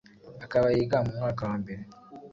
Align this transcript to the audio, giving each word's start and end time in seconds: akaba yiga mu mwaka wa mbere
akaba 0.45 0.67
yiga 0.75 0.97
mu 1.05 1.11
mwaka 1.17 1.41
wa 1.49 1.55
mbere 1.61 1.81